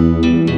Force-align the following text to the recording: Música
Música 0.00 0.49